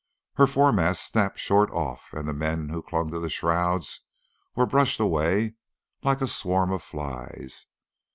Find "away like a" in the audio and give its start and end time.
4.99-6.27